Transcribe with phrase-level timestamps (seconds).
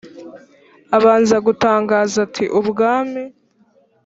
[0.97, 3.23] abanza gutangaza ati ubwami